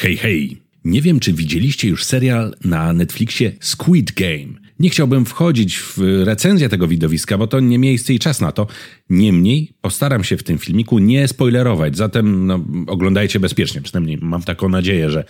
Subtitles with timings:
[0.00, 0.62] Hej, hej!
[0.84, 4.60] Nie wiem, czy widzieliście już serial na Netflixie Squid Game.
[4.78, 8.66] Nie chciałbym wchodzić w recenzję tego widowiska, bo to nie miejsce i czas na to.
[9.10, 13.80] Niemniej postaram się w tym filmiku nie spoilerować, zatem no, oglądajcie bezpiecznie.
[13.80, 15.24] Przynajmniej mam taką nadzieję, że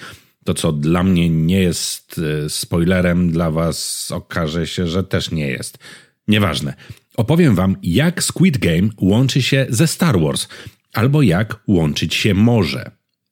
[0.45, 5.49] to, co dla mnie nie jest e, spoilerem, dla Was okaże się, że też nie
[5.49, 5.79] jest.
[6.29, 6.75] Nieważne.
[7.17, 10.49] Opowiem Wam, jak Squid Game łączy się ze Star Wars,
[10.93, 12.91] albo jak łączyć się może.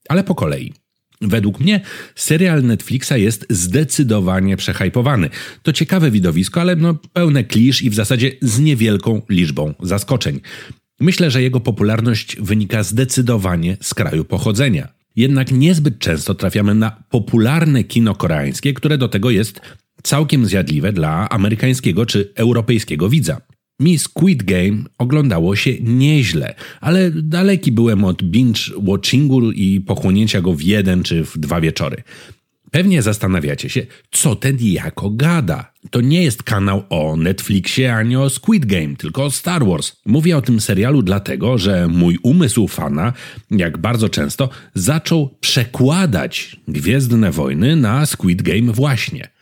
[0.08, 0.72] Ale po kolei.
[1.20, 1.80] Według mnie
[2.14, 5.30] serial Netflixa jest zdecydowanie przehypowany.
[5.62, 10.40] To ciekawe widowisko, ale no pełne klisz i w zasadzie z niewielką liczbą zaskoczeń.
[11.00, 14.88] Myślę, że jego popularność wynika zdecydowanie z kraju pochodzenia.
[15.16, 19.60] Jednak niezbyt często trafiamy na popularne kino koreańskie, które do tego jest
[20.02, 23.40] całkiem zjadliwe dla amerykańskiego czy europejskiego widza.
[23.80, 30.62] Mi Squid Game oglądało się nieźle, ale daleki byłem od binge-watchingu i pochłonięcia go w
[30.62, 32.02] jeden czy w dwa wieczory.
[32.70, 35.72] Pewnie zastanawiacie się, co ten jako gada.
[35.90, 39.92] To nie jest kanał o Netflixie ani o Squid Game, tylko o Star Wars.
[40.06, 43.12] Mówię o tym serialu dlatego, że mój umysł fana,
[43.50, 49.37] jak bardzo często, zaczął przekładać Gwiezdne Wojny na Squid Game właśnie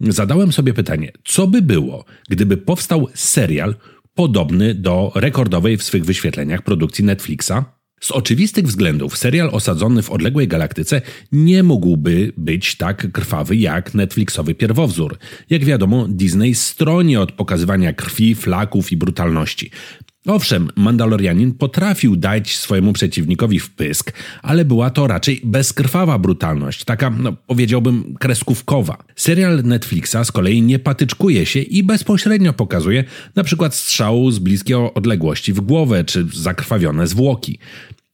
[0.00, 3.74] zadałem sobie pytanie, co by było, gdyby powstał serial
[4.14, 7.52] podobny do rekordowej w swych wyświetleniach produkcji Netflixa?
[8.00, 14.54] Z oczywistych względów serial osadzony w odległej galaktyce nie mógłby być tak krwawy jak Netflixowy
[14.54, 15.18] pierwowzór.
[15.50, 19.70] Jak wiadomo, Disney stroni od pokazywania krwi, flaków i brutalności.
[20.26, 27.32] Owszem, Mandalorianin potrafił dać swojemu przeciwnikowi wpysk, ale była to raczej bezkrwawa brutalność, taka, no,
[27.46, 28.96] powiedziałbym, kreskówkowa.
[29.16, 33.04] Serial Netflixa z kolei nie patyczkuje się i bezpośrednio pokazuje
[33.36, 37.58] na przykład strzał z bliskiej odległości w głowę czy zakrwawione zwłoki.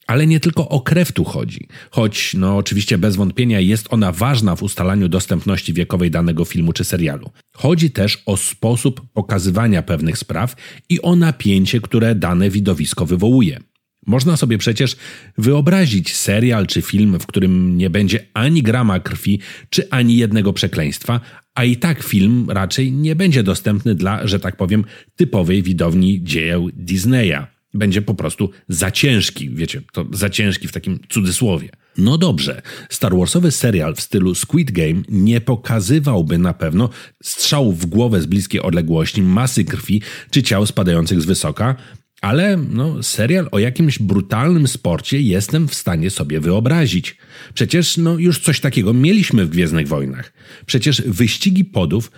[0.07, 4.57] Ale nie tylko o krew tu chodzi, choć no oczywiście bez wątpienia jest ona ważna
[4.57, 7.31] w ustalaniu dostępności wiekowej danego filmu czy serialu.
[7.55, 10.57] Chodzi też o sposób pokazywania pewnych spraw
[10.89, 13.61] i o napięcie, które dane widowisko wywołuje.
[14.07, 14.97] Można sobie przecież
[15.39, 19.41] wyobrazić serial czy film, w którym nie będzie ani grama krwi,
[19.71, 21.21] czy ani jednego przekleństwa,
[21.55, 24.85] a i tak film raczej nie będzie dostępny dla, że tak powiem,
[25.17, 30.99] typowej widowni dzieł Disneya będzie po prostu za ciężki, wiecie, to za ciężki w takim
[31.09, 31.69] cudzysłowie.
[31.99, 36.89] No dobrze, Star Warsowy serial w stylu Squid Game nie pokazywałby na pewno
[37.23, 41.77] strzałów w głowę z bliskiej odległości, masy krwi czy ciał spadających z wysoka,
[42.21, 47.17] ale no, serial o jakimś brutalnym sporcie jestem w stanie sobie wyobrazić.
[47.55, 50.33] Przecież no, już coś takiego mieliśmy w Gwiezdnych Wojnach.
[50.67, 52.11] Przecież wyścigi podów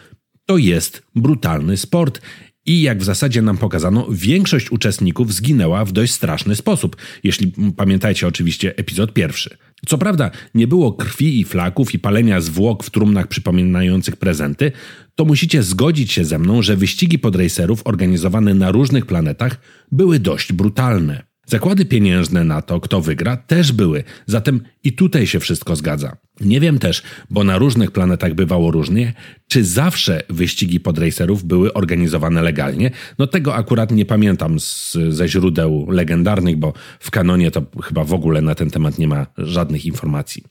[0.47, 2.21] to jest brutalny sport
[2.69, 8.27] i jak w zasadzie nam pokazano, większość uczestników zginęła w dość straszny sposób, jeśli pamiętajcie
[8.27, 9.57] oczywiście epizod pierwszy.
[9.87, 14.73] Co prawda nie było krwi i flaków i palenia zwłok w trumnach przypominających prezenty,
[15.15, 19.61] to musicie zgodzić się ze mną, że wyścigi podracerów organizowane na różnych planetach
[19.93, 21.28] były dość brutalne.
[21.49, 26.17] Zakłady pieniężne na to, kto wygra, też były, zatem i tutaj się wszystko zgadza.
[26.41, 29.13] Nie wiem też, bo na różnych planetach bywało różnie,
[29.49, 32.91] czy zawsze wyścigi podracerów były organizowane legalnie.
[33.19, 38.13] No tego akurat nie pamiętam z, ze źródeł legendarnych, bo w kanonie to chyba w
[38.13, 40.45] ogóle na ten temat nie ma żadnych informacji.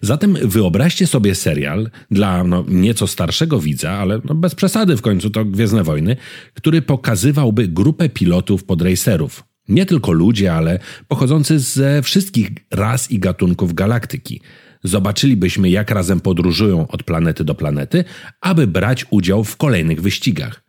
[0.00, 5.30] Zatem wyobraźcie sobie serial dla no, nieco starszego widza, ale no, bez przesady w końcu
[5.30, 6.16] to Gwiezdne Wojny,
[6.54, 13.74] który pokazywałby grupę pilotów podracerów nie tylko ludzie, ale pochodzący ze wszystkich ras i gatunków
[13.74, 14.40] galaktyki.
[14.84, 18.04] Zobaczylibyśmy, jak razem podróżują od planety do planety,
[18.40, 20.62] aby brać udział w kolejnych wyścigach.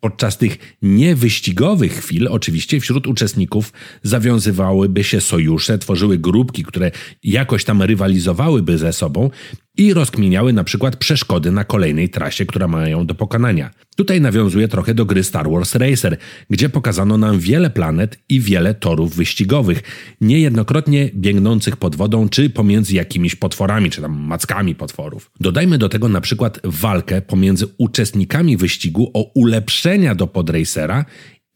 [0.00, 3.72] Podczas tych niewyścigowych chwil, oczywiście, wśród uczestników
[4.02, 6.90] zawiązywałyby się sojusze, tworzyły grupki, które
[7.22, 9.30] jakoś tam rywalizowałyby ze sobą
[9.78, 13.70] i rozkminiały na przykład przeszkody na kolejnej trasie, która mają do pokonania.
[13.96, 16.16] Tutaj nawiązuje trochę do gry Star Wars Racer,
[16.50, 19.82] gdzie pokazano nam wiele planet i wiele torów wyścigowych,
[20.20, 25.30] niejednokrotnie biegnących pod wodą czy pomiędzy jakimiś potworami, czy tam mackami potworów.
[25.40, 31.04] Dodajmy do tego na przykład walkę pomiędzy uczestnikami wyścigu o ulepszenia do podracera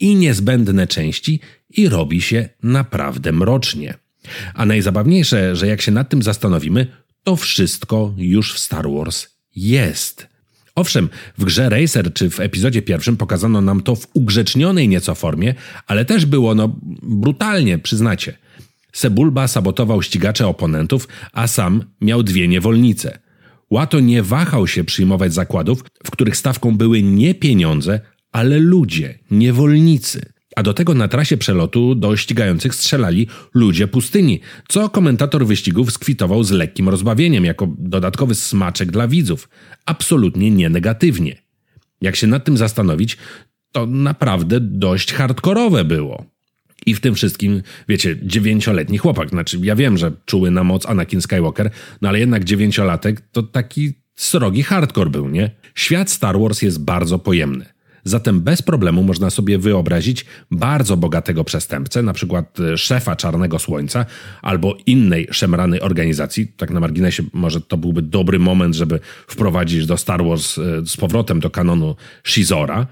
[0.00, 3.94] i niezbędne części i robi się naprawdę mrocznie.
[4.55, 6.87] A najzabawniejsze, że jak się nad tym zastanowimy,
[7.25, 9.27] to wszystko już w Star Wars
[9.57, 10.33] jest.
[10.75, 11.09] Owszem,
[11.39, 15.55] w grze Racer czy w epizodzie pierwszym pokazano nam to w ugrzecznionej nieco formie,
[15.87, 18.39] ale też było no brutalnie, przyznacie.
[18.93, 23.19] Sebulba sabotował ścigacze oponentów, a sam miał dwie niewolnice.
[23.71, 28.01] Łato nie wahał się przyjmować zakładów, w których stawką były nie pieniądze,
[28.33, 30.31] ale ludzie, niewolnicy.
[30.56, 36.44] A do tego na trasie przelotu do ścigających strzelali ludzie pustyni, co komentator wyścigów skwitował
[36.44, 39.49] z lekkim rozbawieniem, jako dodatkowy smaczek dla widzów.
[39.87, 41.37] Absolutnie nie negatywnie.
[42.00, 43.16] Jak się nad tym zastanowić,
[43.72, 46.25] to naprawdę dość hardkorowe było.
[46.87, 49.28] I w tym wszystkim, wiecie, dziewięcioletni chłopak.
[49.28, 51.70] Znaczy, ja wiem, że czuły na moc Anakin Skywalker,
[52.02, 55.50] no ale jednak dziewięciolatek to taki srogi hardcore był, nie?
[55.75, 57.72] Świat Star Wars jest bardzo pojemny.
[58.04, 64.06] Zatem bez problemu można sobie wyobrazić bardzo bogatego przestępcę, na przykład e, szefa Czarnego Słońca
[64.43, 66.49] albo innej szemranej organizacji.
[66.56, 70.96] Tak na marginesie, może to byłby dobry moment, żeby wprowadzić do Star Wars e, z
[70.96, 72.87] powrotem do kanonu Shizora.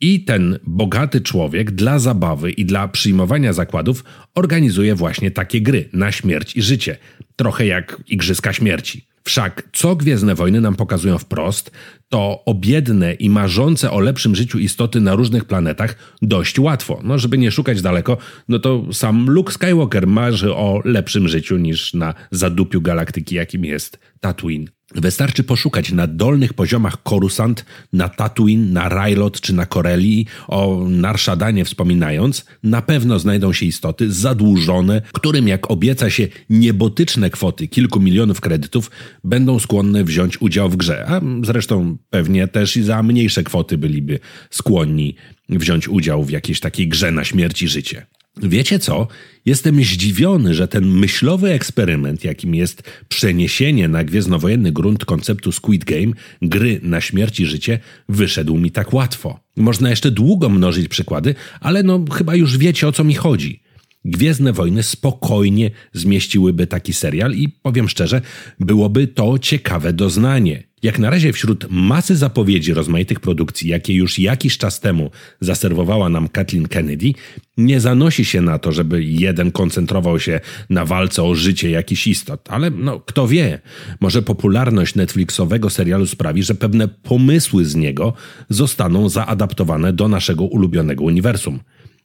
[0.00, 4.04] I ten bogaty człowiek dla zabawy i dla przyjmowania zakładów
[4.34, 6.96] organizuje właśnie takie gry na śmierć i życie.
[7.36, 9.13] Trochę jak Igrzyska Śmierci.
[9.26, 11.70] Wszak co Gwiezdne Wojny nam pokazują wprost,
[12.08, 17.00] to obiedne i marzące o lepszym życiu istoty na różnych planetach dość łatwo.
[17.04, 18.16] No, żeby nie szukać daleko,
[18.48, 23.98] no to sam Luke Skywalker marzy o lepszym życiu niż na zadupiu galaktyki, jakim jest
[24.20, 24.66] Tatooine.
[24.94, 31.64] Wystarczy poszukać na dolnych poziomach Korusant, na Tatooine, na Rylot czy na Corelli, o Narszadanie
[31.64, 38.40] wspominając, na pewno znajdą się istoty zadłużone, którym jak obieca się niebotyczne kwoty kilku milionów
[38.40, 38.90] kredytów,
[39.24, 44.18] będą skłonne wziąć udział w grze, a zresztą pewnie też i za mniejsze kwoty byliby
[44.50, 45.14] skłonni
[45.48, 48.06] wziąć udział w jakiejś takiej grze na śmierć i życie.
[48.42, 49.08] Wiecie co?
[49.44, 56.12] Jestem zdziwiony, że ten myślowy eksperyment, jakim jest przeniesienie na gwiezdnowojenny grunt konceptu Squid Game,
[56.42, 57.78] gry na śmierć i życie,
[58.08, 59.40] wyszedł mi tak łatwo.
[59.56, 63.63] Można jeszcze długo mnożyć przykłady, ale no chyba już wiecie o co mi chodzi.
[64.04, 68.20] Gwiezdne Wojny spokojnie zmieściłyby taki serial i powiem szczerze,
[68.60, 70.62] byłoby to ciekawe doznanie.
[70.82, 75.10] Jak na razie wśród masy zapowiedzi rozmaitych produkcji, jakie już jakiś czas temu
[75.40, 77.12] zaserwowała nam Kathleen Kennedy,
[77.56, 80.40] nie zanosi się na to, żeby jeden koncentrował się
[80.70, 82.48] na walce o życie jakichś istot.
[82.50, 83.60] Ale no, kto wie,
[84.00, 88.12] może popularność Netflixowego serialu sprawi, że pewne pomysły z niego
[88.48, 91.60] zostaną zaadaptowane do naszego ulubionego uniwersum.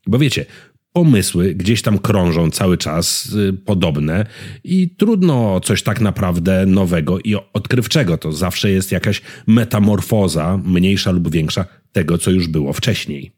[0.08, 0.46] Bo wiecie,
[0.94, 4.26] pomysły gdzieś tam krążą cały czas y, podobne
[4.64, 8.18] i trudno coś tak naprawdę nowego i odkrywczego.
[8.18, 13.32] To zawsze jest jakaś metamorfoza, mniejsza lub większa, tego, co już było wcześniej.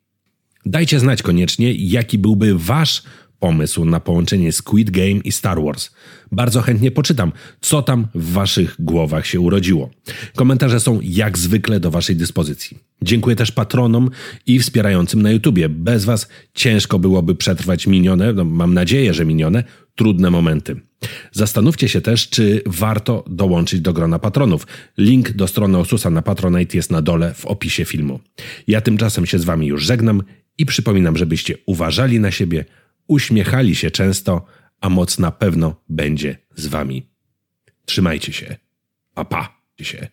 [0.65, 3.03] Dajcie znać koniecznie, jaki byłby wasz
[3.41, 5.89] pomysł na połączenie Squid Game i Star Wars.
[6.31, 9.89] Bardzo chętnie poczytam, co tam w waszych głowach się urodziło.
[10.35, 12.77] Komentarze są jak zwykle do waszej dyspozycji.
[13.01, 14.09] Dziękuję też patronom
[14.45, 15.69] i wspierającym na YouTubie.
[15.69, 19.63] Bez was ciężko byłoby przetrwać minione, no mam nadzieję, że minione,
[19.95, 20.75] trudne momenty.
[21.31, 24.67] Zastanówcie się też, czy warto dołączyć do grona patronów.
[24.97, 28.19] Link do strony Osusa na Patronite jest na dole w opisie filmu.
[28.67, 30.23] Ja tymczasem się z wami już żegnam
[30.57, 32.65] i przypominam, żebyście uważali na siebie,
[33.11, 34.45] uśmiechali się często,
[34.81, 37.09] a moc na pewno będzie z wami.
[37.85, 38.55] Trzymajcie się.
[39.13, 39.61] Pa, pa.
[39.81, 40.07] się.